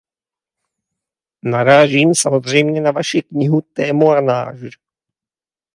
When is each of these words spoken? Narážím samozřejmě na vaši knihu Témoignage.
Narážím 1.43 2.15
samozřejmě 2.15 2.81
na 2.81 2.91
vaši 2.91 3.21
knihu 3.21 3.61
Témoignage. 3.61 4.69